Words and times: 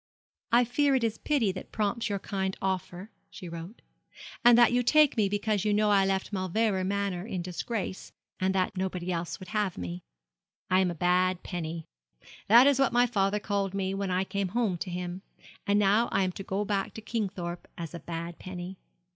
'I 0.51 0.63
fear 0.63 0.95
it 0.95 1.03
is 1.03 1.19
pity 1.19 1.51
that 1.51 1.71
prompts 1.71 2.09
your 2.09 2.17
kind 2.17 2.57
offer,' 2.59 3.11
she 3.29 3.47
wrote, 3.47 3.83
'and 4.43 4.57
that 4.57 4.71
you 4.73 4.81
take 4.81 5.15
me 5.15 5.29
because 5.29 5.63
you 5.63 5.75
know 5.75 5.91
I 5.91 6.07
left 6.07 6.33
Mauleverer 6.33 6.83
Manor 6.83 7.27
in 7.27 7.43
disgrace, 7.43 8.11
and 8.39 8.55
that 8.55 8.75
nobody 8.75 9.11
else 9.11 9.39
would 9.39 9.49
have 9.49 9.77
me. 9.77 10.01
I 10.71 10.79
am 10.79 10.89
a 10.89 10.95
bad 10.95 11.43
penny. 11.43 11.85
That 12.47 12.65
is 12.65 12.79
what 12.79 12.91
my 12.91 13.05
father 13.05 13.39
called 13.39 13.75
me 13.75 13.93
when 13.93 14.09
I 14.09 14.23
came 14.23 14.47
home 14.57 14.79
to 14.79 14.89
him. 14.89 15.21
And 15.67 15.77
now 15.77 16.09
I 16.11 16.23
am 16.23 16.31
to 16.31 16.41
go 16.43 16.65
back 16.65 16.95
to 16.95 17.01
Kingthorpe 17.03 17.67
as 17.77 17.93
a 17.93 17.99
bad 17.99 18.39
penny. 18.39 18.79